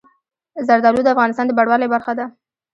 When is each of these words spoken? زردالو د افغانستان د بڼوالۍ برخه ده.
زردالو 0.67 1.01
د 1.03 1.07
افغانستان 1.15 1.45
د 1.47 1.51
بڼوالۍ 1.57 1.87
برخه 1.95 2.13
ده. 2.19 2.25